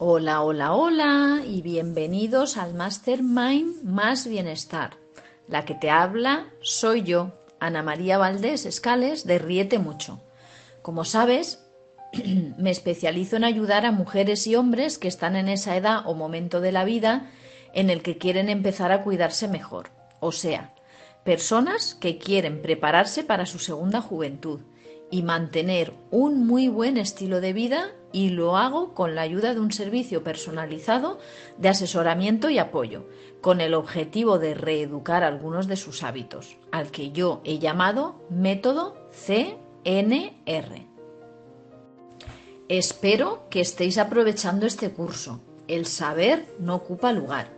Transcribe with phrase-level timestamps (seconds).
[0.00, 4.96] Hola, hola, hola y bienvenidos al Mastermind Más Bienestar.
[5.48, 10.22] La que te habla soy yo, Ana María Valdés Escales de Riete Mucho.
[10.82, 11.68] Como sabes,
[12.58, 16.60] me especializo en ayudar a mujeres y hombres que están en esa edad o momento
[16.60, 17.28] de la vida
[17.74, 19.90] en el que quieren empezar a cuidarse mejor.
[20.20, 20.76] O sea,
[21.24, 24.60] personas que quieren prepararse para su segunda juventud
[25.10, 29.60] y mantener un muy buen estilo de vida y lo hago con la ayuda de
[29.60, 31.18] un servicio personalizado
[31.56, 33.06] de asesoramiento y apoyo,
[33.40, 38.96] con el objetivo de reeducar algunos de sus hábitos, al que yo he llamado método
[39.12, 40.86] CNR.
[42.68, 45.40] Espero que estéis aprovechando este curso.
[45.68, 47.48] El saber no ocupa lugar.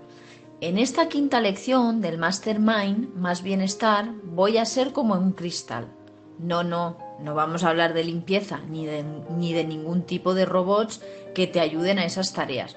[0.61, 5.89] En esta quinta lección del Mastermind, más bienestar, voy a ser como un cristal.
[6.43, 9.05] No, no, no vamos a hablar de limpieza ni de,
[9.37, 11.03] ni de ningún tipo de robots
[11.35, 12.77] que te ayuden a esas tareas,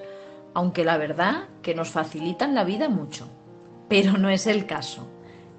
[0.52, 3.26] aunque la verdad que nos facilitan la vida mucho.
[3.88, 5.08] Pero no es el caso.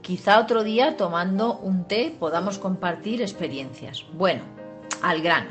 [0.02, 4.06] Quizá otro día tomando un té podamos compartir experiencias.
[4.14, 4.44] Bueno,
[5.02, 5.50] al grano.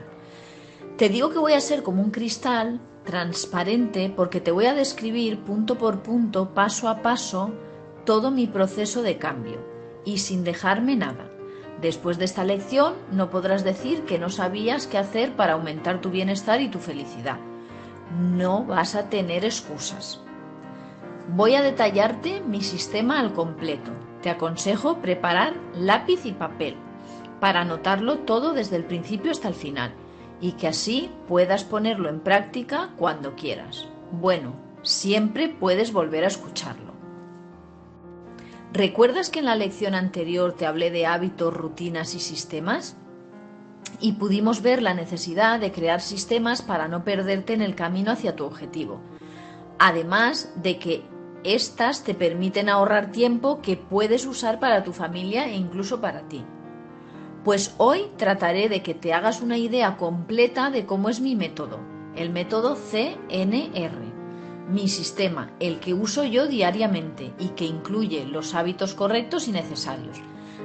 [0.97, 5.41] Te digo que voy a ser como un cristal transparente porque te voy a describir
[5.41, 7.51] punto por punto, paso a paso,
[8.05, 9.59] todo mi proceso de cambio
[10.05, 11.34] y sin dejarme nada.
[11.85, 16.09] Después de esta lección no podrás decir que no sabías qué hacer para aumentar tu
[16.09, 17.37] bienestar y tu felicidad.
[18.19, 20.19] No vas a tener excusas.
[21.37, 23.91] Voy a detallarte mi sistema al completo.
[24.23, 26.75] Te aconsejo preparar lápiz y papel
[27.39, 29.93] para anotarlo todo desde el principio hasta el final
[30.41, 33.87] y que así puedas ponerlo en práctica cuando quieras.
[34.11, 36.94] Bueno, siempre puedes volver a escucharlo.
[38.75, 42.97] ¿Recuerdas que en la lección anterior te hablé de hábitos, rutinas y sistemas?
[44.00, 48.34] Y pudimos ver la necesidad de crear sistemas para no perderte en el camino hacia
[48.34, 49.00] tu objetivo.
[49.78, 51.05] Además de que
[51.45, 56.45] éstas te permiten ahorrar tiempo que puedes usar para tu familia e incluso para ti.
[57.45, 61.79] Pues hoy trataré de que te hagas una idea completa de cómo es mi método,
[62.17, 64.14] el método CNR,
[64.69, 70.20] mi sistema, el que uso yo diariamente y que incluye los hábitos correctos y necesarios,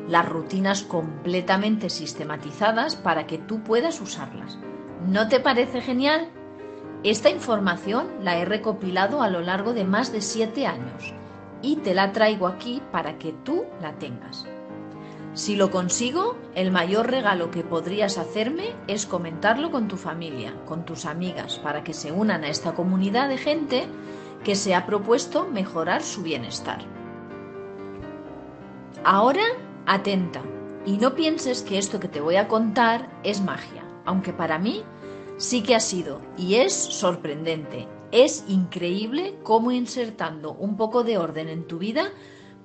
[0.07, 4.57] las rutinas completamente sistematizadas para que tú puedas usarlas.
[5.07, 6.29] ¿No te parece genial?
[7.03, 11.13] Esta información la he recopilado a lo largo de más de siete años
[11.61, 14.45] y te la traigo aquí para que tú la tengas.
[15.39, 20.83] Si lo consigo, el mayor regalo que podrías hacerme es comentarlo con tu familia, con
[20.83, 23.87] tus amigas, para que se unan a esta comunidad de gente
[24.43, 26.79] que se ha propuesto mejorar su bienestar.
[29.05, 29.43] Ahora,
[29.85, 30.41] atenta,
[30.85, 34.83] y no pienses que esto que te voy a contar es magia, aunque para mí
[35.37, 37.87] sí que ha sido y es sorprendente.
[38.11, 42.11] Es increíble cómo insertando un poco de orden en tu vida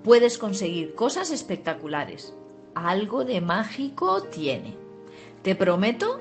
[0.03, 2.35] puedes conseguir cosas espectaculares
[2.75, 4.77] algo de mágico tiene.
[5.43, 6.21] Te prometo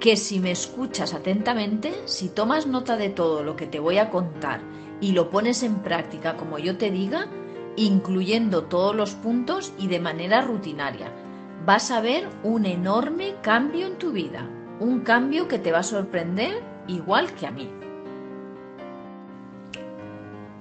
[0.00, 4.10] que si me escuchas atentamente, si tomas nota de todo lo que te voy a
[4.10, 4.60] contar
[5.00, 7.28] y lo pones en práctica como yo te diga,
[7.76, 11.12] incluyendo todos los puntos y de manera rutinaria,
[11.64, 14.48] vas a ver un enorme cambio en tu vida,
[14.80, 17.70] un cambio que te va a sorprender igual que a mí.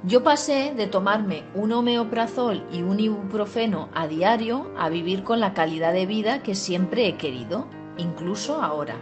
[0.03, 5.56] Yo pasé de tomarme un homeoprazol y un ibuprofeno a diario a vivir con la
[5.56, 8.96] calidad de vida que siempre he querido, incluso ahora.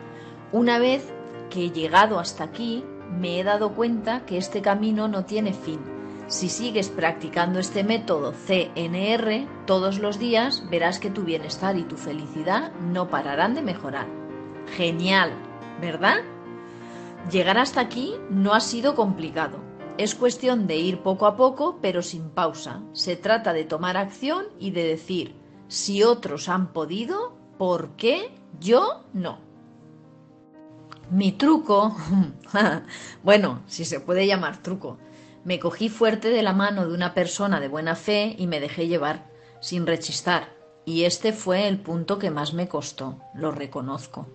[0.53, 1.11] Una vez
[1.49, 5.81] que he llegado hasta aquí, me he dado cuenta que este camino no tiene fin.
[6.27, 11.97] Si sigues practicando este método CNR todos los días, verás que tu bienestar y tu
[11.97, 14.07] felicidad no pararán de mejorar.
[14.77, 15.33] Genial,
[15.81, 16.19] ¿verdad?
[17.29, 19.64] Llegar hasta aquí no ha sido complicado
[19.97, 22.81] es cuestión de ir poco a poco, pero sin pausa.
[22.93, 25.35] Se trata de tomar acción y de decir,
[25.67, 29.39] si otros han podido, ¿por qué yo no?
[31.11, 31.95] Mi truco,
[33.23, 34.97] bueno, si se puede llamar truco,
[35.43, 38.87] me cogí fuerte de la mano de una persona de buena fe y me dejé
[38.87, 39.29] llevar,
[39.61, 40.55] sin rechistar.
[40.83, 44.27] Y este fue el punto que más me costó, lo reconozco.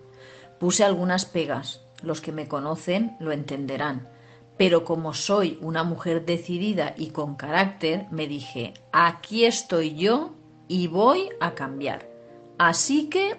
[0.59, 4.07] Puse algunas pegas, los que me conocen lo entenderán
[4.61, 10.35] pero como soy una mujer decidida y con carácter, me dije, aquí estoy yo
[10.67, 12.07] y voy a cambiar.
[12.59, 13.37] Así que,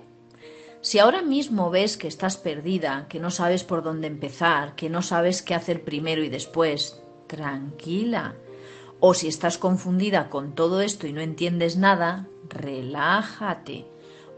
[0.80, 5.00] si ahora mismo ves que estás perdida, que no sabes por dónde empezar, que no
[5.00, 8.34] sabes qué hacer primero y después, tranquila.
[8.98, 13.86] O si estás confundida con todo esto y no entiendes nada, relájate.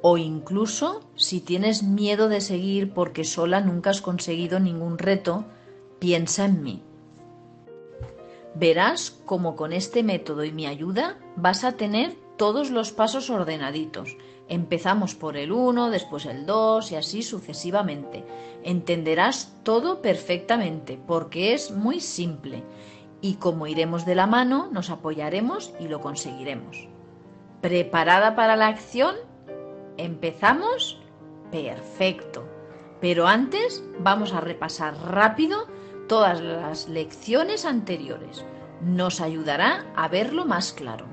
[0.02, 5.46] O incluso si tienes miedo de seguir porque sola nunca has conseguido ningún reto,
[5.98, 6.82] Piensa en mí.
[8.54, 14.16] Verás cómo con este método y mi ayuda vas a tener todos los pasos ordenaditos.
[14.48, 18.24] Empezamos por el 1, después el 2 y así sucesivamente.
[18.62, 22.62] Entenderás todo perfectamente porque es muy simple
[23.20, 26.88] y como iremos de la mano nos apoyaremos y lo conseguiremos.
[27.60, 29.16] ¿Preparada para la acción?
[29.96, 31.00] ¿Empezamos?
[31.50, 32.44] Perfecto.
[33.00, 35.66] Pero antes vamos a repasar rápido
[36.08, 38.44] todas las lecciones anteriores.
[38.80, 41.06] Nos ayudará a verlo más claro.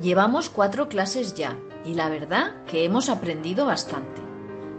[0.00, 4.20] Llevamos cuatro clases ya y la verdad que hemos aprendido bastante.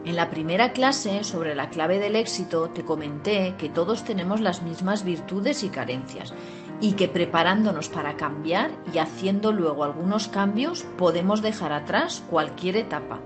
[0.06, 4.62] En la primera clase sobre la clave del éxito te comenté que todos tenemos las
[4.62, 6.34] mismas virtudes y carencias
[6.80, 13.20] y que preparándonos para cambiar y haciendo luego algunos cambios podemos dejar atrás cualquier etapa.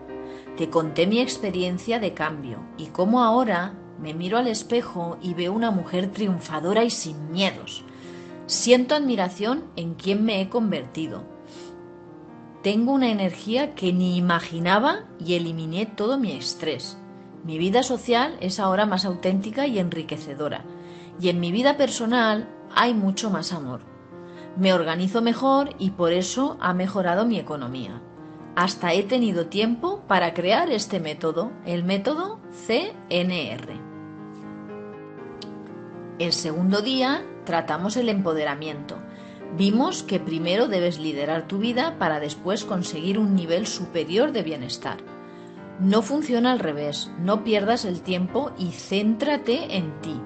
[0.57, 3.73] Te conté mi experiencia de cambio y cómo ahora
[4.03, 7.85] me miro al espejo y veo una mujer triunfadora y sin miedos.
[8.47, 11.23] Siento admiración en quien me he convertido.
[12.61, 16.97] Tengo una energía que ni imaginaba y eliminé todo mi estrés.
[17.45, 20.65] Mi vida social es ahora más auténtica y enriquecedora.
[21.21, 23.81] Y en mi vida personal hay mucho más amor.
[24.57, 28.01] Me organizo mejor y por eso ha mejorado mi economía.
[28.55, 33.92] Hasta he tenido tiempo para crear este método, el método CNR.
[36.19, 38.97] El segundo día tratamos el empoderamiento.
[39.57, 44.97] Vimos que primero debes liderar tu vida para después conseguir un nivel superior de bienestar.
[45.79, 50.21] No funciona al revés, no pierdas el tiempo y céntrate en ti.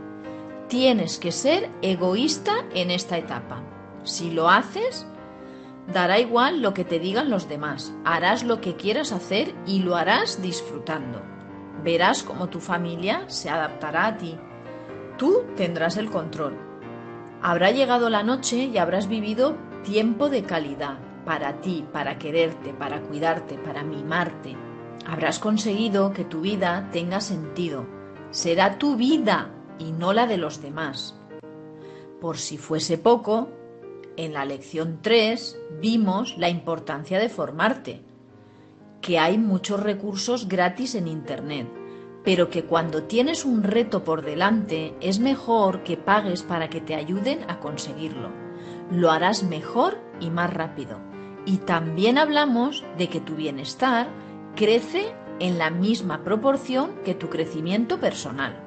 [0.68, 3.64] Tienes que ser egoísta en esta etapa.
[4.04, 5.08] Si lo haces,
[5.94, 9.96] dará igual lo que te digan los demás, harás lo que quieras hacer y lo
[9.96, 11.22] harás disfrutando.
[11.82, 14.38] Verás cómo tu familia se adaptará a ti
[15.18, 16.56] Tú tendrás el control.
[17.42, 23.02] Habrá llegado la noche y habrás vivido tiempo de calidad para ti, para quererte, para
[23.02, 24.56] cuidarte, para mimarte.
[25.08, 27.86] Habrás conseguido que tu vida tenga sentido.
[28.30, 29.50] Será tu vida
[29.80, 31.16] y no la de los demás.
[32.22, 33.50] Por si fuese poco,
[34.18, 38.02] en la lección 3 vimos la importancia de formarte,
[39.02, 41.77] que hay muchos recursos gratis en Internet
[42.28, 46.94] pero que cuando tienes un reto por delante es mejor que pagues para que te
[46.94, 48.32] ayuden a conseguirlo.
[48.92, 51.00] Lo harás mejor y más rápido.
[51.46, 54.10] Y también hablamos de que tu bienestar
[54.58, 58.62] crece en la misma proporción que tu crecimiento personal.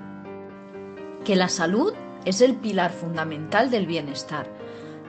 [1.27, 1.93] Que la salud
[2.25, 4.47] es el pilar fundamental del bienestar.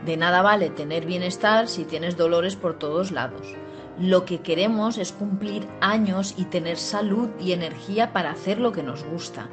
[0.04, 3.56] De nada vale tener bienestar si tienes dolores por todos lados.
[4.02, 8.82] Lo que queremos es cumplir años y tener salud y energía para hacer lo que
[8.82, 9.48] nos gusta.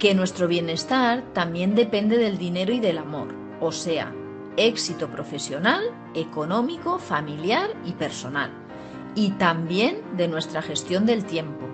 [0.00, 3.28] Que nuestro bienestar también depende del dinero y del amor,
[3.60, 4.12] o sea,
[4.56, 8.50] éxito profesional, económico, familiar y personal.
[9.14, 11.64] Y también de nuestra gestión del tiempo.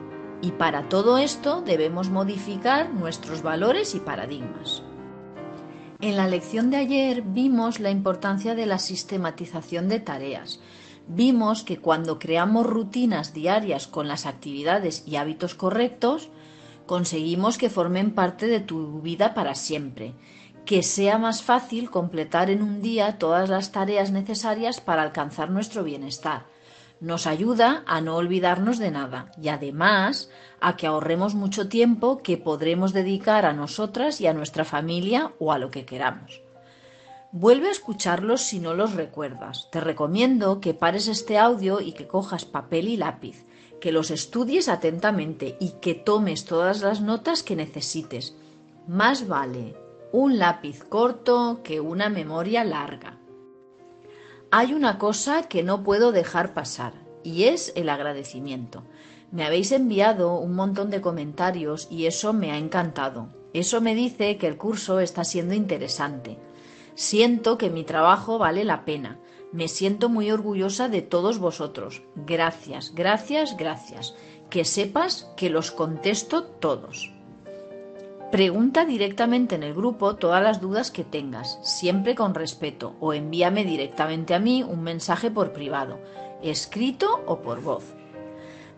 [0.42, 4.82] Y para todo esto debemos modificar nuestros valores y paradigmas.
[6.02, 10.60] En la lección de ayer vimos la importancia de la sistematización de tareas
[11.08, 16.28] vimos que cuando creamos rutinas diarias con las actividades y hábitos correctos,
[16.86, 20.14] conseguimos que formen parte de tu vida para siempre,
[20.64, 25.82] que sea más fácil completar en un día todas las tareas necesarias para alcanzar nuestro
[25.82, 26.46] bienestar.
[27.00, 32.36] Nos ayuda a no olvidarnos de nada y además a que ahorremos mucho tiempo que
[32.36, 36.47] podremos dedicar a nosotras y a nuestra familia o a lo que queramos.
[37.30, 39.68] Vuelve a escucharlos si no los recuerdas.
[39.70, 43.44] Te recomiendo que pares este audio y que cojas papel y lápiz,
[43.82, 48.34] que los estudies atentamente y que tomes todas las notas que necesites.
[48.86, 49.76] Más vale
[50.10, 53.18] un lápiz corto que una memoria larga.
[54.50, 58.84] Hay una cosa que no puedo dejar pasar y es el agradecimiento.
[59.30, 63.28] Me habéis enviado un montón de comentarios y eso me ha encantado.
[63.52, 66.38] Eso me dice que el curso está siendo interesante.
[66.98, 69.20] Siento que mi trabajo vale la pena.
[69.52, 72.02] Me siento muy orgullosa de todos vosotros.
[72.16, 74.16] Gracias, gracias, gracias.
[74.50, 77.14] Que sepas que los contesto todos.
[78.32, 83.62] Pregunta directamente en el grupo todas las dudas que tengas, siempre con respeto, o envíame
[83.62, 86.00] directamente a mí un mensaje por privado,
[86.42, 87.84] escrito o por voz.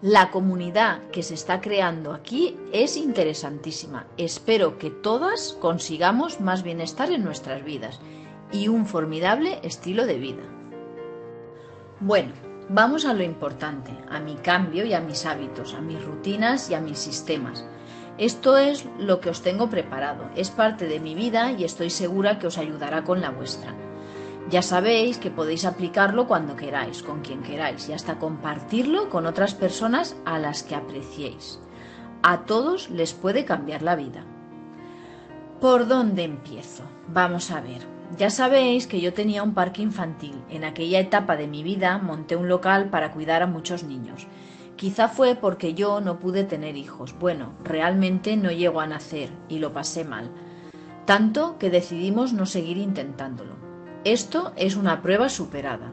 [0.02, 4.06] La comunidad que se está creando aquí es interesantísima.
[4.16, 8.00] Espero que todas consigamos más bienestar en nuestras vidas
[8.50, 10.42] y un formidable estilo de vida.
[12.00, 12.32] Bueno,
[12.70, 16.74] vamos a lo importante, a mi cambio y a mis hábitos, a mis rutinas y
[16.74, 17.66] a mis sistemas.
[18.16, 22.38] Esto es lo que os tengo preparado, es parte de mi vida y estoy segura
[22.38, 23.74] que os ayudará con la vuestra.
[24.48, 29.54] Ya sabéis que podéis aplicarlo cuando queráis, con quien queráis y hasta compartirlo con otras
[29.54, 31.60] personas a las que apreciéis.
[32.22, 34.24] A todos les puede cambiar la vida.
[35.60, 36.82] ¿Por dónde empiezo?
[37.08, 37.86] Vamos a ver.
[38.18, 40.42] Ya sabéis que yo tenía un parque infantil.
[40.48, 44.26] En aquella etapa de mi vida monté un local para cuidar a muchos niños.
[44.76, 47.14] Quizá fue porque yo no pude tener hijos.
[47.18, 50.30] Bueno, realmente no llegó a nacer y lo pasé mal.
[51.04, 53.69] Tanto que decidimos no seguir intentándolo.
[54.04, 55.92] Esto es una prueba superada.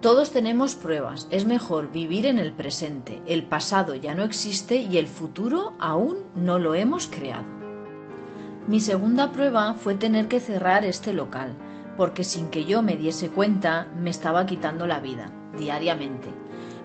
[0.00, 1.26] Todos tenemos pruebas.
[1.30, 3.20] Es mejor vivir en el presente.
[3.26, 7.44] El pasado ya no existe y el futuro aún no lo hemos creado.
[8.68, 11.56] Mi segunda prueba fue tener que cerrar este local,
[11.96, 16.28] porque sin que yo me diese cuenta me estaba quitando la vida, diariamente,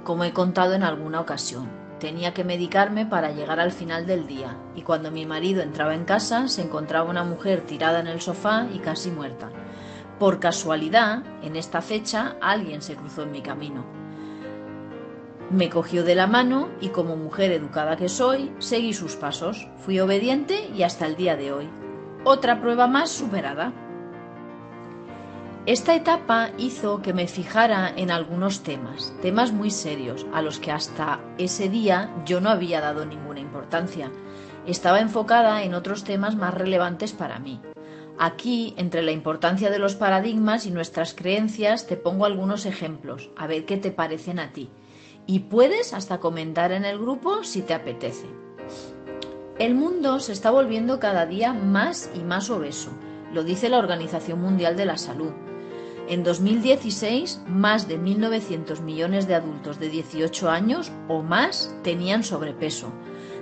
[0.04, 1.70] como he contado en alguna ocasión.
[2.00, 6.06] Tenía que medicarme para llegar al final del día, y cuando mi marido entraba en
[6.06, 9.52] casa se encontraba una mujer tirada en el sofá y casi muerta.
[10.19, 13.86] Por casualidad, en esta fecha alguien se cruzó en mi camino.
[15.51, 19.67] Me cogió de la mano y como mujer educada que soy, seguí sus pasos.
[19.86, 21.69] Fui obediente y hasta el día de hoy.
[22.24, 23.71] Otra prueba más superada.
[25.67, 30.71] Esta etapa hizo que me fijara en algunos temas, temas muy serios, a los que
[30.71, 34.12] hasta ese día yo no había dado ninguna importancia.
[34.65, 37.62] Estaba enfocada en otros temas más relevantes para mí.
[38.19, 43.47] Aquí, entre la importancia de los paradigmas y nuestras creencias, te pongo algunos ejemplos, a
[43.47, 44.69] ver qué te parecen a ti
[45.27, 48.25] y puedes hasta comentar en el grupo si te apetece.
[49.59, 52.89] El mundo se está volviendo cada día más y más obeso,
[53.33, 55.31] lo dice la Organización Mundial de la Salud.
[56.07, 62.93] En 2016, más de 1.900 millones de adultos de 18 años o más tenían sobrepeso,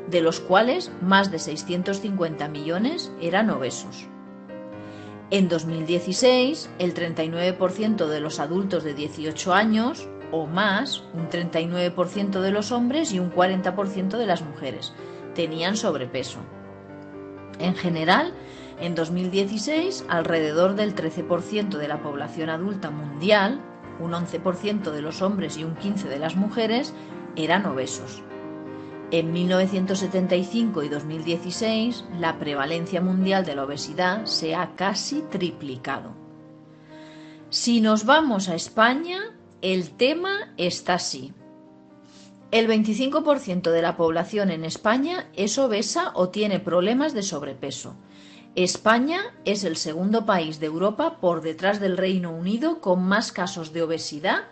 [0.10, 4.08] de los cuales más de 650 millones eran obesos.
[5.32, 12.52] En 2016, el 39% de los adultos de 18 años o más, un 39% de
[12.52, 14.94] los hombres y un 40% de las mujeres
[15.34, 16.40] tenían sobrepeso.
[17.58, 18.34] En general,
[18.80, 23.62] en 2016, alrededor del 13% de la población adulta mundial,
[24.00, 26.94] un 11% de los hombres y un 15% de las mujeres,
[27.36, 28.22] eran obesos.
[29.18, 36.12] En 1975 y 2016, la prevalencia mundial de la obesidad se ha casi triplicado.
[37.50, 39.22] Si nos vamos a España,
[39.62, 41.34] el tema está así.
[42.52, 47.96] El 25% de la población en España es obesa o tiene problemas de sobrepeso.
[48.56, 53.72] España es el segundo país de Europa por detrás del Reino Unido con más casos
[53.72, 54.44] de obesidad,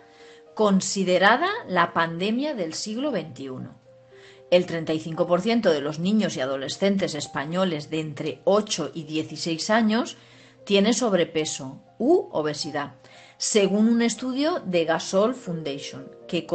[0.54, 3.83] considerada la pandemia del siglo XXI.
[4.50, 10.16] El 35% de los niños y adolescentes españoles de entre 8 y 16 años
[10.64, 12.94] tiene sobrepeso u obesidad
[13.36, 16.46] según un estudio de Gasol Foundation, que,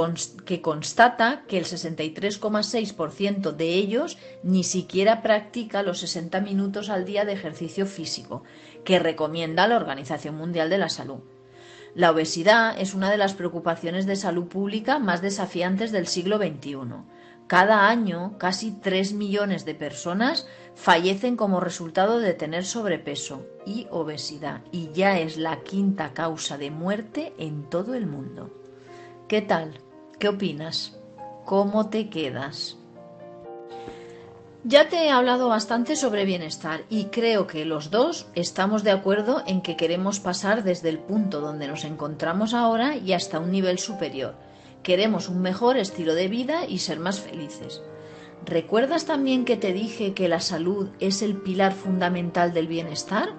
[0.62, 7.34] constata que el 63,6% de ellos ni siquiera practica los 60 minutos al día de
[7.34, 8.43] ejercicio físico,
[8.84, 11.19] que recomienda la Organización Mundial de la Salud.
[11.96, 16.77] La obesidad es una de las preocupaciones de salud pública más desafiantes del siglo XXI.
[17.50, 24.62] Cada año, casi 3 millones de personas fallecen como resultado de tener sobrepeso y obesidad
[24.72, 28.53] y ya es la quinta causa de muerte en todo el mundo.
[29.27, 29.79] ¿Qué tal?
[30.20, 30.96] ¿Qué opinas?
[31.44, 32.77] ¿Cómo te quedas?
[34.63, 39.41] Ya te he hablado bastante sobre bienestar y creo que los dos estamos de acuerdo
[39.48, 43.79] en que queremos pasar desde el punto donde nos encontramos ahora y hasta un nivel
[43.79, 44.36] superior.
[44.83, 47.81] Queremos un mejor estilo de vida y ser más felices.
[48.45, 53.36] ¿Recuerdas también que te dije que la salud es el pilar fundamental del bienestar?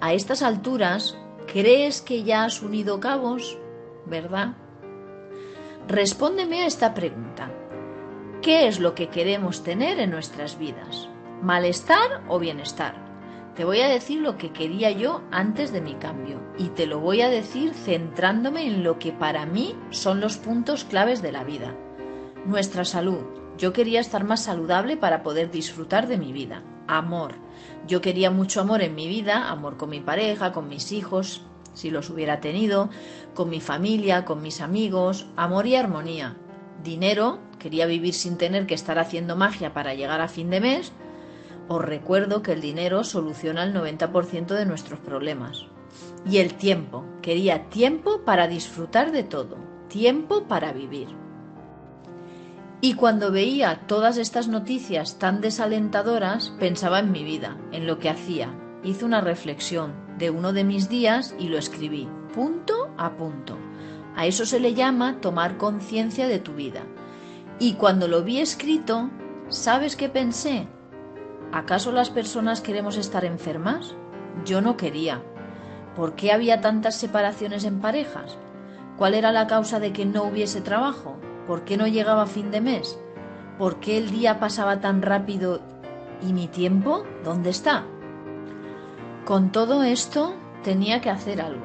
[0.00, 3.58] A estas alturas, ¿crees que ya has unido cabos?
[4.06, 4.56] ¿Verdad?
[5.88, 7.50] Respóndeme a esta pregunta.
[8.42, 11.08] ¿Qué es lo que queremos tener en nuestras vidas?
[11.42, 13.05] ¿Malestar o bienestar?
[13.56, 17.00] Te voy a decir lo que quería yo antes de mi cambio y te lo
[17.00, 21.42] voy a decir centrándome en lo que para mí son los puntos claves de la
[21.42, 21.74] vida.
[22.44, 23.24] Nuestra salud,
[23.56, 26.62] yo quería estar más saludable para poder disfrutar de mi vida.
[26.86, 27.32] Amor.
[27.86, 31.90] Yo quería mucho amor en mi vida, amor con mi pareja, con mis hijos, si
[31.90, 32.90] los hubiera tenido,
[33.34, 36.36] con mi familia, con mis amigos, amor y armonía.
[36.84, 40.92] Dinero, quería vivir sin tener que estar haciendo magia para llegar a fin de mes.
[41.68, 45.66] Os recuerdo que el dinero soluciona el 90% de nuestros problemas.
[46.24, 49.56] Y el tiempo, quería tiempo para disfrutar de todo,
[49.88, 51.08] tiempo para vivir.
[52.80, 58.10] Y cuando veía todas estas noticias tan desalentadoras, pensaba en mi vida, en lo que
[58.10, 58.50] hacía.
[58.84, 63.56] Hice una reflexión de uno de mis días y lo escribí, punto a punto.
[64.14, 66.82] A eso se le llama tomar conciencia de tu vida.
[67.58, 69.10] Y cuando lo vi escrito,
[69.48, 70.68] ¿sabes qué pensé?
[71.52, 73.94] ¿Acaso las personas queremos estar enfermas?
[74.44, 75.22] Yo no quería.
[75.94, 78.36] ¿Por qué había tantas separaciones en parejas?
[78.98, 81.16] ¿Cuál era la causa de que no hubiese trabajo?
[81.46, 82.98] ¿Por qué no llegaba fin de mes?
[83.58, 85.60] ¿Por qué el día pasaba tan rápido
[86.20, 87.04] y mi tiempo?
[87.24, 87.84] ¿Dónde está?
[89.24, 91.64] Con todo esto tenía que hacer algo.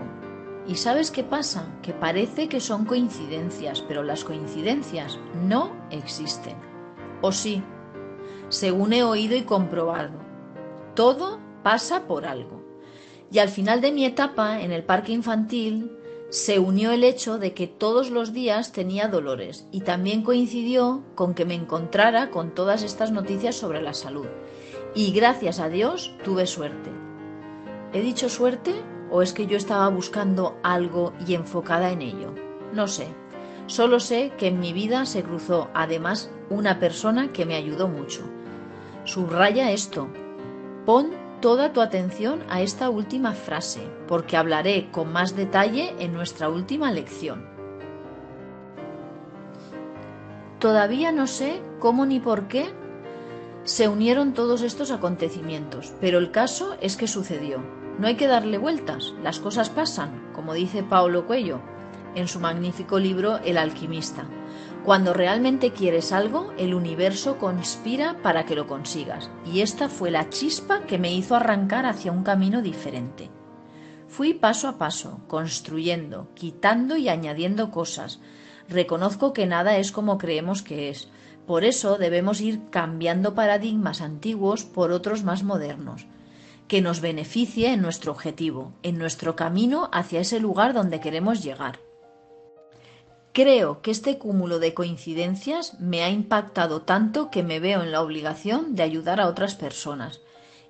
[0.68, 1.66] ¿Y sabes qué pasa?
[1.82, 6.56] Que parece que son coincidencias, pero las coincidencias no existen.
[7.22, 7.64] ¿O sí?
[8.52, 10.12] Según he oído y comprobado.
[10.94, 12.62] Todo pasa por algo.
[13.32, 15.90] Y al final de mi etapa en el parque infantil
[16.28, 21.34] se unió el hecho de que todos los días tenía dolores y también coincidió con
[21.34, 24.28] que me encontrara con todas estas noticias sobre la salud.
[24.96, 26.90] Y gracias a Dios tuve suerte.
[27.94, 28.74] ¿He dicho suerte
[29.10, 32.34] o es que yo estaba buscando algo y enfocada en ello?
[32.74, 33.08] No sé.
[33.68, 38.30] Solo sé que en mi vida se cruzó además una persona que me ayudó mucho.
[39.04, 40.08] Subraya esto.
[40.86, 46.50] Pon toda tu atención a esta última frase, porque hablaré con más detalle en nuestra
[46.50, 47.50] última lección.
[50.60, 52.70] Todavía no sé cómo ni por qué
[53.64, 57.64] se unieron todos estos acontecimientos, pero el caso es que sucedió.
[57.98, 61.60] No hay que darle vueltas, las cosas pasan, como dice Paulo Cuello
[62.16, 64.26] en su magnífico libro El alquimista.
[64.86, 70.30] Cuando realmente quieres algo, el universo conspira para que lo consigas, y esta fue la
[70.30, 73.30] chispa que me hizo arrancar hacia un camino diferente.
[74.08, 78.20] Fui paso a paso, construyendo, quitando y añadiendo cosas.
[78.68, 81.10] Reconozco que nada es como creemos que es.
[81.46, 86.08] Por eso debemos ir cambiando paradigmas antiguos por otros más modernos,
[86.68, 91.80] que nos beneficie en nuestro objetivo, en nuestro camino hacia ese lugar donde queremos llegar.
[93.34, 98.02] Creo que este cúmulo de coincidencias me ha impactado tanto que me veo en la
[98.02, 100.20] obligación de ayudar a otras personas.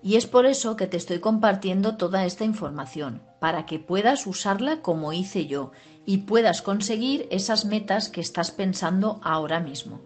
[0.04, 4.82] Y es por eso que te estoy compartiendo toda esta información, para que puedas usarla
[4.82, 5.72] como hice yo
[6.06, 10.00] y puedas conseguir esas metas que estás pensando ahora mismo.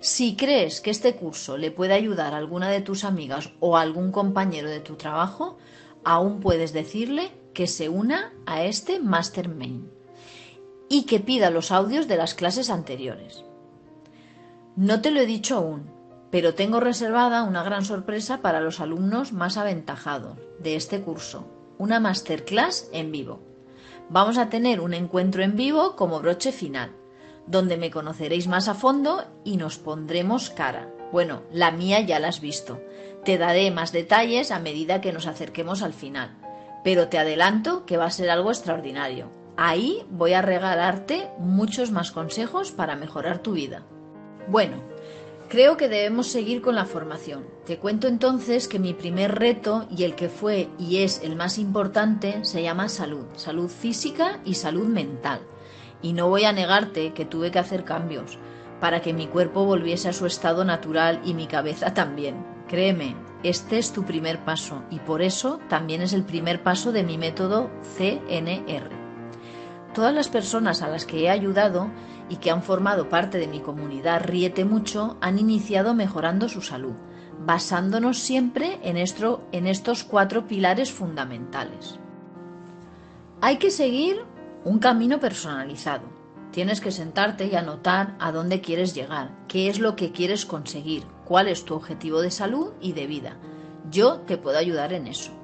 [0.00, 3.82] Si crees que este curso le puede ayudar a alguna de tus amigas o a
[3.82, 5.58] algún compañero de tu trabajo,
[6.02, 9.94] aún puedes decirle que se una a este Mastermind
[10.88, 13.44] y que pida los audios de las clases anteriores.
[14.76, 15.90] No te lo he dicho aún,
[16.30, 21.46] pero tengo reservada una gran sorpresa para los alumnos más aventajados de este curso,
[21.78, 23.40] una masterclass en vivo.
[24.08, 26.90] Vamos a tener un encuentro en vivo como broche final,
[27.46, 30.90] donde me conoceréis más a fondo y nos pondremos cara.
[31.12, 32.80] Bueno, la mía ya la has visto.
[33.24, 36.36] Te daré más detalles a medida que nos acerquemos al final,
[36.82, 39.43] pero te adelanto que va a ser algo extraordinario.
[39.56, 43.82] Ahí voy a regalarte muchos más consejos para mejorar tu vida.
[44.48, 44.78] Bueno,
[45.48, 47.46] creo que debemos seguir con la formación.
[47.64, 51.58] Te cuento entonces que mi primer reto y el que fue y es el más
[51.58, 55.40] importante se llama salud, salud física y salud mental.
[56.02, 58.38] Y no voy a negarte que tuve que hacer cambios
[58.80, 62.44] para que mi cuerpo volviese a su estado natural y mi cabeza también.
[62.66, 63.14] Créeme,
[63.44, 67.18] este es tu primer paso y por eso también es el primer paso de mi
[67.18, 69.03] método CNR.
[69.94, 71.88] Todas las personas a las que he ayudado
[72.28, 76.94] y que han formado parte de mi comunidad Ríete Mucho han iniciado mejorando su salud,
[77.46, 82.00] basándonos siempre en, en estos cuatro pilares fundamentales.
[83.40, 84.24] Hay que seguir
[84.64, 86.08] un camino personalizado.
[86.50, 91.04] Tienes que sentarte y anotar a dónde quieres llegar, qué es lo que quieres conseguir,
[91.24, 93.36] cuál es tu objetivo de salud y de vida.
[93.90, 95.43] Yo te puedo ayudar en eso.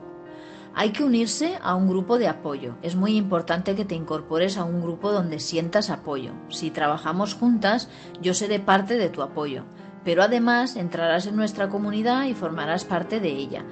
[0.80, 2.74] Hay que unirse a un grupo de apoyo.
[2.80, 6.32] Es muy importante que te incorpores a un grupo donde sientas apoyo.
[6.48, 7.90] Si trabajamos juntas,
[8.22, 9.64] yo seré parte de tu apoyo,
[10.06, 13.62] pero además entrarás en nuestra comunidad y formarás parte de ella.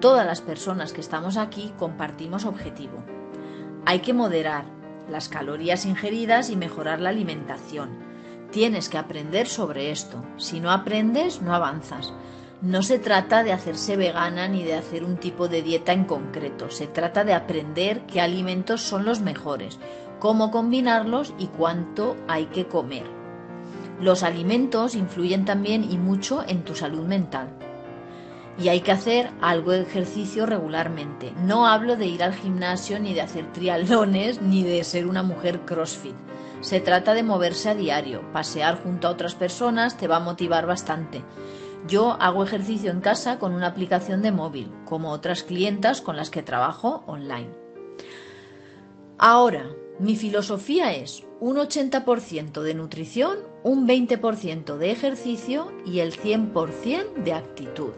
[0.00, 3.02] Todas las personas que estamos aquí compartimos objetivo.
[3.86, 4.64] Hay que moderar
[5.08, 7.88] las calorías ingeridas y mejorar la alimentación.
[8.50, 10.22] Tienes que aprender sobre esto.
[10.36, 12.12] Si no aprendes, no avanzas.
[12.62, 16.70] No se trata de hacerse vegana ni de hacer un tipo de dieta en concreto,
[16.70, 19.78] se trata de aprender qué alimentos son los mejores,
[20.18, 23.04] cómo combinarlos y cuánto hay que comer.
[23.98, 27.48] Los alimentos influyen también y mucho en tu salud mental.
[28.58, 31.32] Y hay que hacer algo de ejercicio regularmente.
[31.44, 35.60] No hablo de ir al gimnasio ni de hacer triatlones ni de ser una mujer
[35.60, 36.14] CrossFit.
[36.60, 38.20] Se trata de moverse a diario.
[38.34, 41.22] Pasear junto a otras personas te va a motivar bastante.
[41.86, 46.30] Yo hago ejercicio en casa con una aplicación de móvil, como otras clientas con las
[46.30, 47.50] que trabajo online.
[49.18, 49.66] Ahora,
[49.98, 57.32] mi filosofía es un 80% de nutrición, un 20% de ejercicio y el 100% de
[57.32, 57.92] actitud.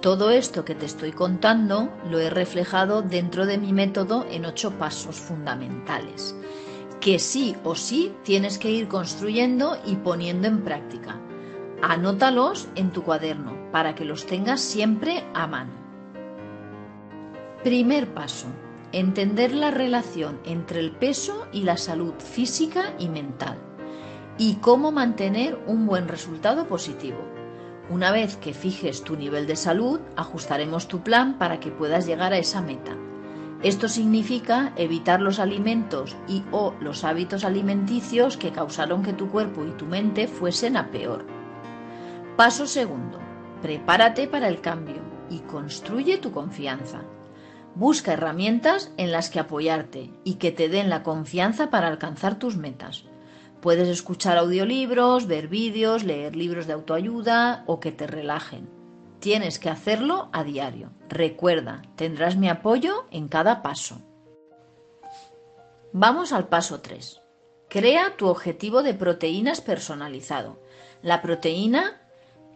[0.00, 4.70] Todo esto que te estoy contando lo he reflejado dentro de mi método en ocho
[4.72, 6.36] pasos fundamentales,
[7.00, 11.18] que sí o sí tienes que ir construyendo y poniendo en práctica.
[11.86, 15.74] Anótalos en tu cuaderno para que los tengas siempre a mano.
[17.62, 18.46] Primer paso.
[18.92, 23.58] Entender la relación entre el peso y la salud física y mental
[24.38, 27.18] y cómo mantener un buen resultado positivo.
[27.90, 32.32] Una vez que fijes tu nivel de salud, ajustaremos tu plan para que puedas llegar
[32.32, 32.96] a esa meta.
[33.62, 39.66] Esto significa evitar los alimentos y o los hábitos alimenticios que causaron que tu cuerpo
[39.66, 41.33] y tu mente fuesen a peor.
[42.36, 43.20] Paso segundo.
[43.62, 47.02] Prepárate para el cambio y construye tu confianza.
[47.76, 52.56] Busca herramientas en las que apoyarte y que te den la confianza para alcanzar tus
[52.56, 53.04] metas.
[53.60, 58.68] Puedes escuchar audiolibros, ver vídeos, leer libros de autoayuda o que te relajen.
[59.20, 60.90] Tienes que hacerlo a diario.
[61.08, 64.02] Recuerda, tendrás mi apoyo en cada paso.
[65.92, 67.22] Vamos al paso 3.
[67.68, 70.60] Crea tu objetivo de proteínas personalizado.
[71.00, 72.00] La proteína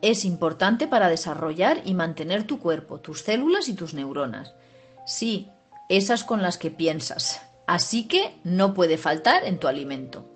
[0.03, 4.55] es importante para desarrollar y mantener tu cuerpo, tus células y tus neuronas.
[5.07, 5.51] Sí,
[5.89, 7.41] esas con las que piensas.
[7.67, 10.29] Así que no puede faltar en tu alimento.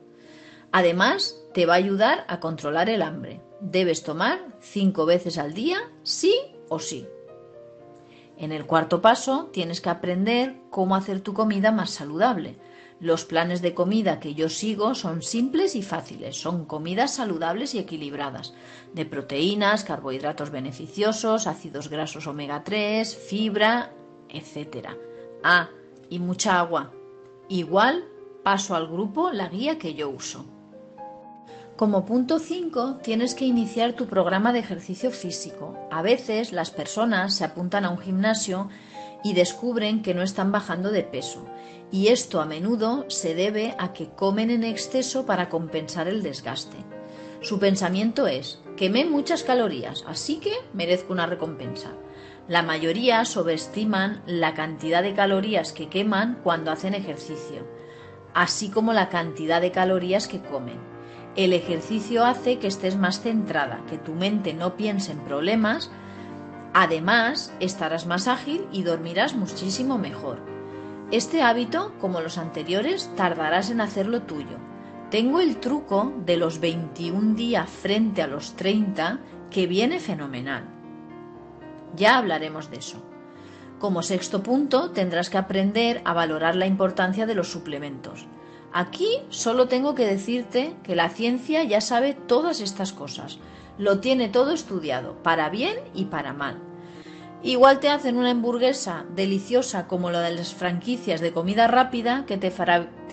[0.73, 3.41] Además, te va a ayudar a controlar el hambre.
[3.61, 6.35] Debes tomar cinco veces al día, sí
[6.69, 7.07] o sí.
[8.39, 12.57] En el cuarto paso, tienes que aprender cómo hacer tu comida más saludable.
[13.03, 16.41] Los planes de comida que yo sigo son simples y fáciles.
[16.41, 18.55] Son comidas saludables y equilibradas,
[18.93, 23.93] de proteínas, carbohidratos beneficiosos, ácidos grasos omega 3, fibra,
[24.29, 24.91] etc.
[25.43, 25.69] Ah,
[26.11, 26.93] y mucha agua.
[27.49, 28.05] Igual
[28.45, 30.47] paso al grupo la guía que yo uso.
[31.77, 35.77] Como punto 5, tienes que iniciar tu programa de ejercicio físico.
[35.91, 38.69] A veces las personas se apuntan a un gimnasio
[39.25, 41.45] y descubren que no están bajando de peso.
[41.93, 46.79] Y esto a menudo se debe a que comen en exceso para compensar el desgaste.
[47.43, 51.91] Su pensamiento es, quemé muchas calorías, así que merezco una recompensa.
[52.49, 57.67] La mayoría sobreestiman la cantidad de calorías que queman cuando hacen ejercicio,
[58.33, 60.81] así como la cantidad de calorías que comen.
[61.37, 65.91] El ejercicio hace que estés más centrada, que tu mente no piense en problemas.
[66.73, 70.52] Además, estarás más ágil y dormirás muchísimo mejor.
[71.13, 74.57] Este hábito, como los anteriores, tardarás en hacerlo tuyo.
[75.11, 79.21] Tengo el truco de los 21 días frente a los 30
[79.51, 80.65] que viene fenomenal.
[81.95, 82.97] Ya hablaremos de eso.
[83.79, 88.27] Como sexto punto, tendrás que aprender a valorar la importancia de los suplementos.
[88.73, 93.39] Aquí solo tengo que decirte que la ciencia ya sabe todas estas cosas,
[93.77, 96.72] lo tiene todo estudiado, para bien y para mal.
[97.43, 102.37] Igual te hacen una hamburguesa deliciosa como la de las franquicias de comida rápida que
[102.37, 102.53] te,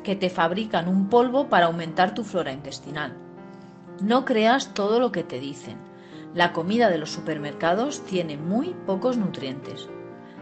[0.04, 3.14] que te fabrican un polvo para aumentar tu flora intestinal.
[4.02, 5.78] No creas todo lo que te dicen.
[6.36, 9.90] La comida de los supermercados tiene muy pocos nutrientes.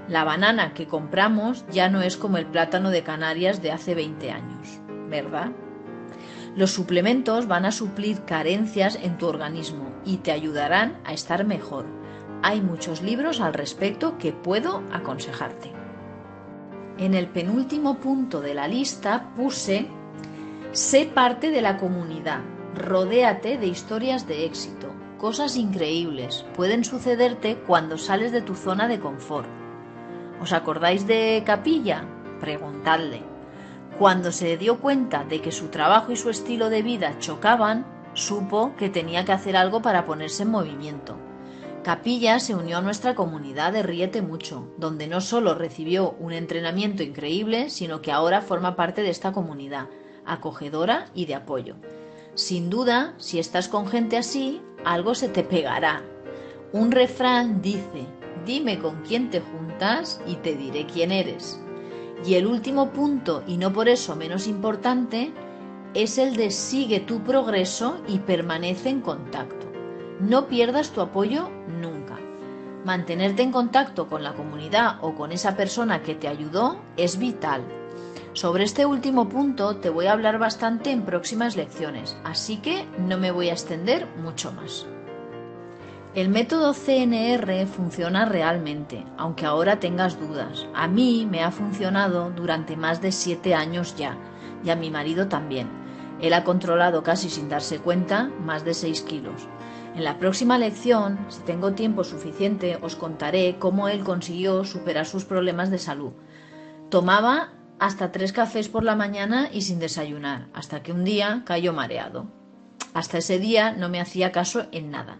[0.10, 4.32] La banana que compramos ya no es como el plátano de Canarias de hace 20
[4.32, 4.82] años.
[5.10, 5.52] ¿verdad?
[6.56, 11.86] Los suplementos van a suplir carencias en tu organismo y te ayudarán a estar mejor.
[12.44, 15.72] Hay muchos libros al respecto que puedo aconsejarte.
[16.98, 19.88] En el penúltimo punto de la lista puse
[20.72, 22.42] Sé parte de la comunidad,
[22.76, 24.88] rodéate de historias de éxito.
[25.18, 29.48] Cosas increíbles pueden sucederte cuando sales de tu zona de confort.
[30.40, 32.06] ¿Os acordáis de Capilla?
[32.40, 33.24] Preguntadle.
[33.98, 38.76] Cuando se dio cuenta de que su trabajo y su estilo de vida chocaban, supo
[38.78, 41.18] que tenía que hacer algo para ponerse en movimiento.
[41.88, 47.02] Capilla se unió a nuestra comunidad de Ríete Mucho, donde no solo recibió un entrenamiento
[47.02, 49.88] increíble, sino que ahora forma parte de esta comunidad,
[50.26, 51.78] acogedora y de apoyo.
[52.34, 56.02] Sin duda, si estás con gente así, algo se te pegará.
[56.74, 58.06] Un refrán dice,
[58.46, 61.58] dime con quién te juntas y te diré quién eres.
[62.26, 65.32] Y el último punto, y no por eso menos importante,
[65.94, 69.67] es el de sigue tu progreso y permanece en contacto.
[70.20, 71.50] No pierdas tu apoyo
[71.80, 72.18] nunca.
[72.84, 77.62] Mantenerte en contacto con la comunidad o con esa persona que te ayudó es vital.
[78.34, 83.18] Sobre este último punto te voy a hablar bastante en próximas lecciones, así que no
[83.18, 84.88] me voy a extender mucho más.
[86.16, 90.66] El método CNR funciona realmente, aunque ahora tengas dudas.
[90.74, 94.18] A mí me ha funcionado durante más de 7 años ya,
[94.64, 95.68] y a mi marido también.
[96.20, 99.48] Él ha controlado casi sin darse cuenta más de 6 kilos.
[99.98, 105.26] En la próxima lección, si tengo tiempo suficiente, os contaré cómo él consiguió superar sus
[105.26, 106.12] problemas de salud.
[106.92, 111.74] Tomaba hasta tres cafés por la mañana y sin desayunar, hasta que un día cayó
[111.74, 112.28] mareado.
[112.94, 115.18] Hasta ese día no me hacía caso en nada.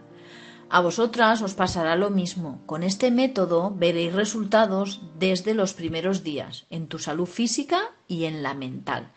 [0.70, 2.62] A vosotras os pasará lo mismo.
[2.64, 8.44] Con este método veréis resultados desde los primeros días, en tu salud física y en
[8.44, 9.10] la mental.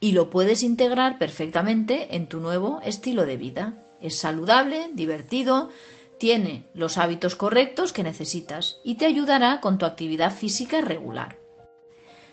[0.00, 3.84] Y lo puedes integrar perfectamente en tu nuevo estilo de vida.
[4.00, 5.70] Es saludable, divertido,
[6.18, 11.38] tiene los hábitos correctos que necesitas y te ayudará con tu actividad física regular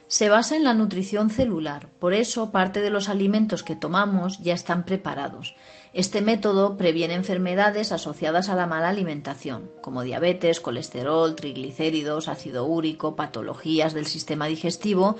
[0.07, 4.53] se basa en la nutrición celular, por eso parte de los alimentos que tomamos ya
[4.53, 5.55] están preparados.
[5.93, 13.15] Este método previene enfermedades asociadas a la mala alimentación, como diabetes, colesterol, triglicéridos, ácido úrico,
[13.15, 15.15] patologías del sistema digestivo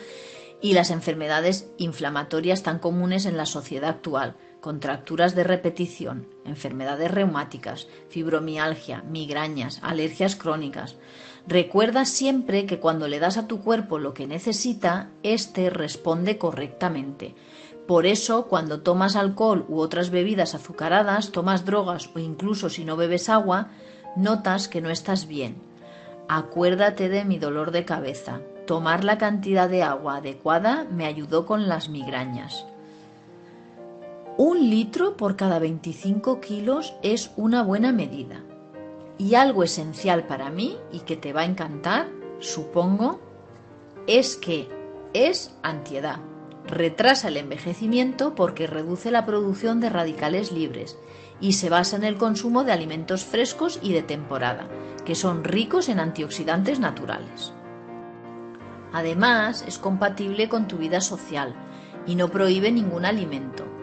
[0.61, 7.87] y las enfermedades inflamatorias tan comunes en la sociedad actual, contracturas de repetición, enfermedades reumáticas,
[8.09, 10.95] fibromialgia, migrañas, alergias crónicas.
[11.45, 17.35] Recuerda siempre que cuando le das a tu cuerpo lo que necesita, éste responde correctamente.
[17.85, 22.97] Por eso, cuando tomas alcohol u otras bebidas azucaradas, tomas drogas o incluso si no
[22.97, 23.69] bebes agua,
[24.15, 25.57] notas que no estás bien.
[26.27, 28.41] Acuérdate de mi dolor de cabeza.
[28.65, 32.65] Tomar la cantidad de agua adecuada me ayudó con las migrañas.
[34.37, 38.43] Un litro por cada 25 kilos es una buena medida.
[39.17, 43.21] Y algo esencial para mí y que te va a encantar, supongo,
[44.07, 44.67] es que
[45.13, 46.19] es antiedad.
[46.67, 50.97] Retrasa el envejecimiento porque reduce la producción de radicales libres
[51.39, 54.67] y se basa en el consumo de alimentos frescos y de temporada,
[55.05, 57.53] que son ricos en antioxidantes naturales.
[58.91, 61.55] Además, es compatible con tu vida social
[62.05, 63.74] y no prohíbe ningún alimento.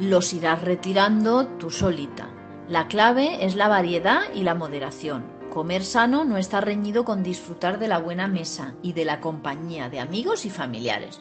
[0.00, 2.28] Los irás retirando tú solita
[2.68, 5.24] la clave es la variedad y la moderación.
[5.50, 9.88] Comer sano no está reñido con disfrutar de la buena mesa y de la compañía
[9.88, 11.20] de amigos y familiares.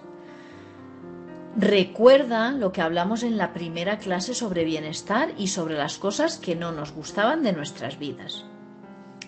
[1.56, 6.56] Recuerda lo que hablamos en la primera clase sobre bienestar y sobre las cosas que
[6.56, 8.44] no nos gustaban de nuestras vidas.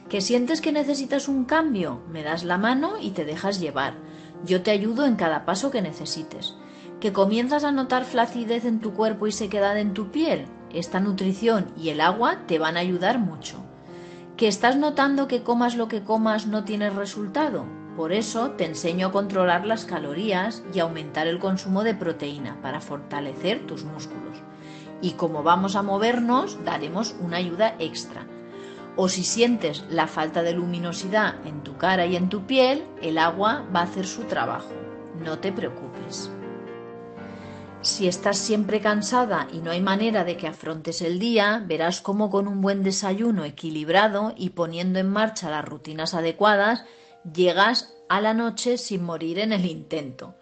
[0.09, 2.01] ¿Que sientes que necesitas un cambio?
[2.09, 3.93] Me das la mano y te dejas llevar.
[4.43, 6.55] Yo te ayudo en cada paso que necesites.
[6.99, 10.47] ¿Que comienzas a notar flacidez en tu cuerpo y sequedad en tu piel?
[10.73, 13.57] esta nutrición y el agua te van a ayudar mucho.
[14.35, 17.65] ¿Que estás notando que comas lo que comas no tienes resultado?
[17.95, 22.79] Por eso te enseño a controlar las calorías y aumentar el consumo de proteína para
[22.79, 24.37] fortalecer tus músculos.
[25.01, 28.27] Y como vamos a movernos, daremos una ayuda extra.
[28.95, 33.17] O si sientes la falta de luminosidad en tu cara y en tu piel, el
[33.17, 34.73] agua va a hacer su trabajo.
[35.23, 36.31] No te preocupes.
[37.87, 42.29] Si estás siempre cansada y no hay manera de que afrontes el día, verás cómo
[42.29, 46.83] con un buen desayuno equilibrado y poniendo en marcha las rutinas adecuadas,
[47.33, 50.35] llegas a la noche sin morir en el intento.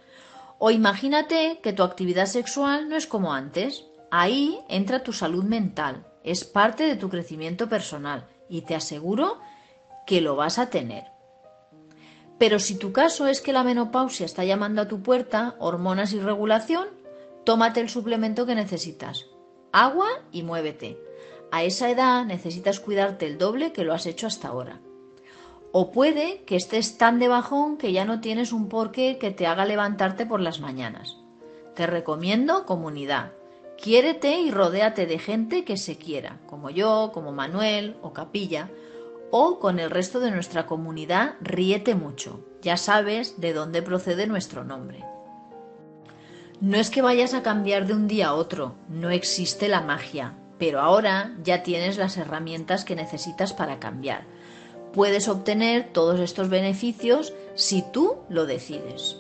[0.58, 3.86] O imagínate que tu actividad sexual no es como antes.
[4.10, 9.40] Ahí entra tu salud mental, es parte de tu crecimiento personal y te aseguro
[10.08, 11.04] que lo vas a tener.
[12.40, 16.20] Pero si tu caso es que la menopausia está llamando a tu puerta, hormonas y
[16.20, 17.05] regulación,
[17.46, 19.28] tómate el suplemento que necesitas.
[19.72, 20.98] Agua y muévete.
[21.52, 24.82] A esa edad necesitas cuidarte el doble que lo has hecho hasta ahora.
[25.72, 29.46] O puede que estés tan de bajón que ya no tienes un porqué que te
[29.46, 31.18] haga levantarte por las mañanas.
[31.76, 33.34] Te recomiendo comunidad.
[33.78, 38.70] Quiérete y rodéate de gente que se quiera, como yo, como Manuel o Capilla,
[39.32, 42.40] o con el resto de nuestra comunidad ríete mucho.
[42.62, 45.04] Ya sabes de dónde procede nuestro nombre.
[46.66, 50.34] No es que vayas a cambiar de un día a otro, no existe la magia,
[50.58, 54.24] pero ahora ya tienes las herramientas que necesitas para cambiar.
[54.92, 59.16] Puedes obtener todos estos beneficios si tú lo decides.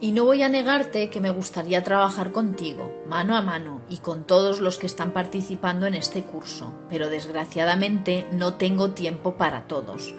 [0.00, 4.24] Y no voy a negarte que me gustaría trabajar contigo, mano a mano, y con
[4.24, 10.14] todos los que están participando en este curso, pero desgraciadamente no tengo tiempo para todos.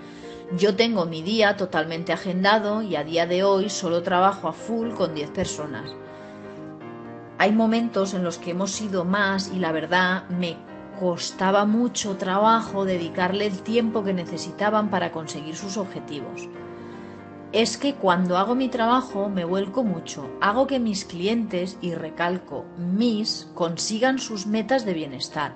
[0.57, 4.89] Yo tengo mi día totalmente agendado y a día de hoy solo trabajo a full
[4.89, 5.95] con 10 personas.
[7.37, 10.57] Hay momentos en los que hemos sido más y la verdad me
[10.99, 16.49] costaba mucho trabajo dedicarle el tiempo que necesitaban para conseguir sus objetivos.
[17.53, 22.65] es que cuando hago mi trabajo me vuelco mucho, hago que mis clientes, y recalco,
[22.77, 25.53] mis, consigan sus metas de bienestar,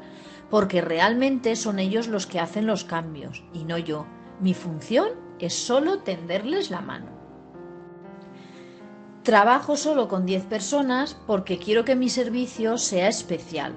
[0.49, 4.05] porque realmente son ellos los que hacen los cambios y no yo.
[4.39, 7.07] Mi función es solo tenderles la mano.
[9.23, 13.73] Trabajo solo con 10 personas porque quiero que mi servicio sea especial.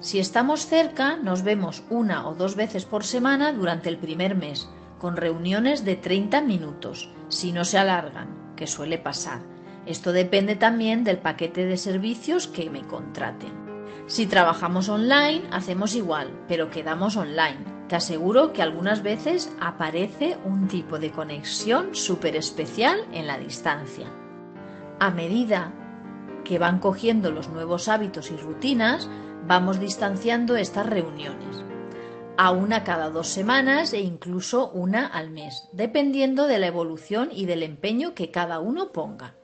[0.00, 4.68] Si estamos cerca, nos vemos una o dos veces por semana durante el primer mes,
[5.00, 9.40] con reuniones de 30 minutos si no se alargan, que suele pasar.
[9.86, 13.52] Esto depende también del paquete de servicios que me contraten.
[14.06, 17.77] Si trabajamos online, hacemos igual, pero quedamos online.
[17.88, 24.06] Te aseguro que algunas veces aparece un tipo de conexión súper especial en la distancia.
[25.00, 25.72] A medida
[26.44, 29.08] que van cogiendo los nuevos hábitos y rutinas,
[29.46, 31.64] vamos distanciando estas reuniones
[32.38, 37.46] a una cada dos semanas e incluso una al mes, dependiendo de la evolución y
[37.46, 39.34] del empeño que cada uno ponga.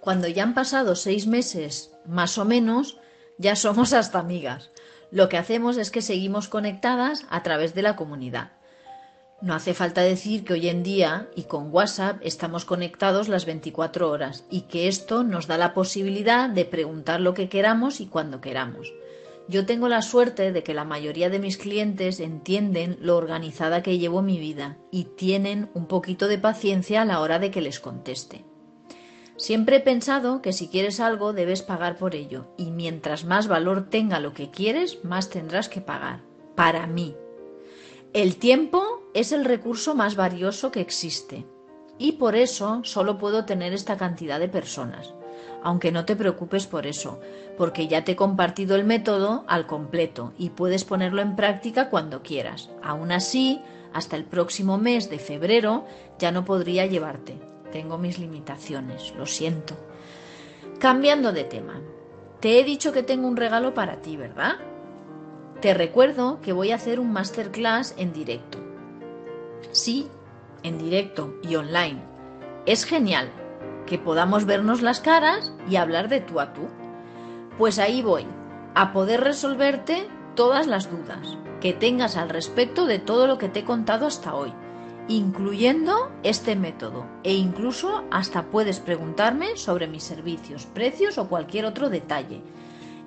[0.00, 2.98] Cuando ya han pasado seis meses, más o menos,
[3.38, 4.72] ya somos hasta amigas.
[5.10, 8.52] Lo que hacemos es que seguimos conectadas a través de la comunidad.
[9.42, 14.10] No hace falta decir que hoy en día y con WhatsApp estamos conectados las 24
[14.10, 18.40] horas y que esto nos da la posibilidad de preguntar lo que queramos y cuando
[18.40, 18.92] queramos.
[19.48, 23.98] Yo tengo la suerte de que la mayoría de mis clientes entienden lo organizada que
[23.98, 27.78] llevo mi vida y tienen un poquito de paciencia a la hora de que les
[27.78, 28.44] conteste.
[29.36, 33.88] Siempre he pensado que si quieres algo debes pagar por ello y mientras más valor
[33.90, 36.20] tenga lo que quieres, más tendrás que pagar.
[36.54, 37.14] Para mí.
[38.12, 41.44] El tiempo es el recurso más valioso que existe
[41.98, 45.12] y por eso solo puedo tener esta cantidad de personas
[45.62, 47.20] aunque no te preocupes por eso,
[47.56, 52.22] porque ya te he compartido el método al completo y puedes ponerlo en práctica cuando
[52.22, 52.70] quieras.
[52.84, 53.60] Aún así,
[53.92, 55.84] hasta el próximo mes de febrero
[56.20, 57.38] ya no podría llevarte.
[57.76, 59.76] Tengo mis limitaciones, lo siento.
[60.78, 61.82] Cambiando de tema,
[62.40, 64.54] te he dicho que tengo un regalo para ti, ¿verdad?
[65.60, 68.56] Te recuerdo que voy a hacer un masterclass en directo.
[69.72, 70.08] Sí,
[70.62, 72.00] en directo y online.
[72.64, 73.28] Es genial,
[73.84, 76.62] que podamos vernos las caras y hablar de tú a tú.
[77.58, 78.24] Pues ahí voy,
[78.74, 83.60] a poder resolverte todas las dudas que tengas al respecto de todo lo que te
[83.60, 84.54] he contado hasta hoy,
[85.08, 91.88] incluyendo este método, e incluso hasta puedes preguntarme sobre mis servicios, precios o cualquier otro
[91.90, 92.42] detalle.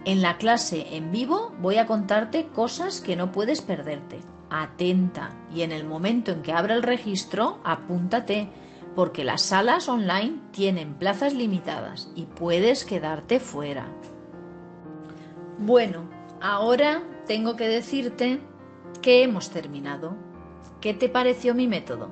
[0.06, 4.20] En la clase en vivo voy a contarte cosas que no puedes perderte.
[4.50, 8.50] Atenta y en el momento en que abra el registro, apúntate
[8.96, 13.88] porque las salas online tienen plazas limitadas y puedes quedarte fuera.
[15.58, 16.10] Bueno,
[16.42, 18.40] ahora tengo que decirte
[19.02, 20.29] que hemos terminado.
[20.82, 22.10] ¿Qué te pareció mi método?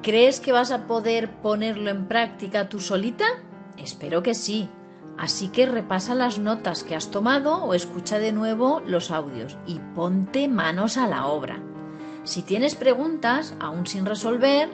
[0.00, 3.24] ¿Crees que vas a poder ponerlo en práctica tú solita?
[3.76, 4.68] Espero que sí.
[5.18, 9.80] Así que repasa las notas que has tomado o escucha de nuevo los audios y
[9.96, 11.60] ponte manos a la obra.
[12.22, 14.68] Si tienes preguntas aún sin resolver,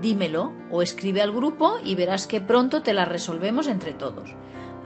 [0.00, 4.30] dímelo o escribe al grupo y verás que pronto te las resolvemos entre todos.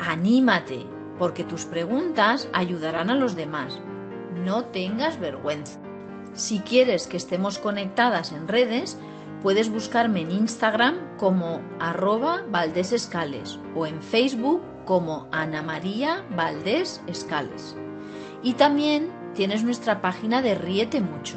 [0.00, 0.84] Anímate,
[1.16, 3.80] porque tus preguntas ayudarán a los demás.
[4.44, 5.85] No tengas vergüenza.
[6.36, 8.98] Si quieres que estemos conectadas en redes,
[9.42, 17.74] puedes buscarme en Instagram como arroba valdesescales o en Facebook como Ana María Valdés Escales.
[18.42, 21.36] Y también tienes nuestra página de Ríete Mucho.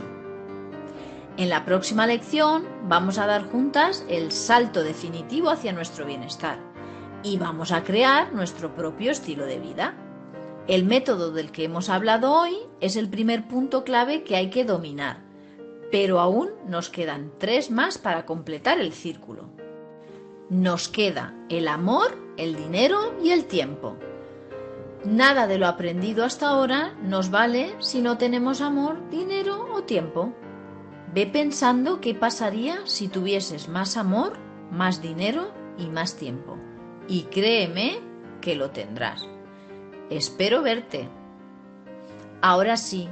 [1.37, 6.59] En la próxima lección vamos a dar juntas el salto definitivo hacia nuestro bienestar
[7.23, 9.93] y vamos a crear nuestro propio estilo de vida.
[10.69, 14.65] El método del que hemos hablado hoy es el primer punto clave que hay que
[14.65, 15.17] dominar,
[15.91, 19.49] pero aún nos quedan tres más para completar el círculo.
[20.51, 23.97] Nos queda el amor, el dinero y el tiempo.
[25.03, 30.35] Nada de lo aprendido hasta ahora nos vale si no tenemos amor, dinero o tiempo.
[31.15, 34.33] Ve pensando qué pasaría si tuvieses más amor,
[34.69, 36.59] más dinero y más tiempo.
[37.07, 38.01] Y créeme
[38.39, 39.27] que lo tendrás.
[40.09, 41.07] Espero verte.
[42.41, 43.09] Ahora sí,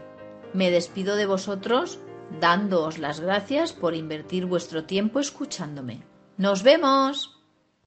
[0.54, 2.00] me despido de vosotros
[2.40, 6.04] dándoos las gracias por invertir vuestro tiempo escuchándome.
[6.38, 7.37] ¡Nos vemos!